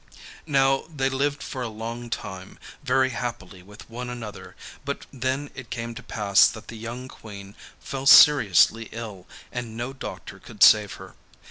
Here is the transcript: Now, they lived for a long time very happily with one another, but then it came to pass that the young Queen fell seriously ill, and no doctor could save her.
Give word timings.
Now, 0.47 0.85
they 0.89 1.09
lived 1.11 1.43
for 1.43 1.61
a 1.61 1.67
long 1.67 2.09
time 2.09 2.57
very 2.83 3.11
happily 3.11 3.61
with 3.61 3.87
one 3.87 4.09
another, 4.09 4.55
but 4.83 5.05
then 5.13 5.51
it 5.53 5.69
came 5.69 5.93
to 5.93 6.01
pass 6.01 6.47
that 6.47 6.69
the 6.69 6.75
young 6.75 7.07
Queen 7.07 7.53
fell 7.79 8.07
seriously 8.07 8.89
ill, 8.91 9.27
and 9.51 9.77
no 9.77 9.93
doctor 9.93 10.39
could 10.39 10.63
save 10.63 10.93
her. 10.93 11.13